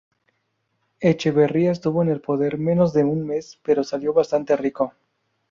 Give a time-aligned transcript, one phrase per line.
[0.99, 4.95] Echeverría estuvo en el poder menos de un mes, pero salió bastante rico.